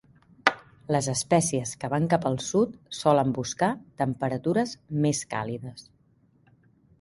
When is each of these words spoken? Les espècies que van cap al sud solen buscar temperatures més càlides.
Les 0.93 1.09
espècies 1.11 1.73
que 1.83 1.89
van 1.93 2.07
cap 2.13 2.25
al 2.29 2.37
sud 2.45 2.73
solen 3.01 3.35
buscar 3.41 3.69
temperatures 4.03 4.75
més 5.05 5.21
càlides. 5.37 5.87